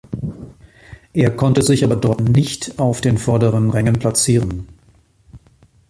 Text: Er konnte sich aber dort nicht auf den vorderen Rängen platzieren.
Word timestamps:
Er 1.13 1.29
konnte 1.29 1.61
sich 1.61 1.83
aber 1.83 1.95
dort 1.95 2.21
nicht 2.21 2.79
auf 2.79 3.01
den 3.01 3.19
vorderen 3.19 3.69
Rängen 3.69 3.99
platzieren. 3.99 4.67